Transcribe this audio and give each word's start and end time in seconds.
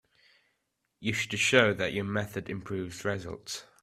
You 0.99 1.13
should 1.13 1.37
show 1.37 1.75
that 1.75 1.93
your 1.93 2.05
method 2.05 2.49
improves 2.49 3.05
results. 3.05 3.65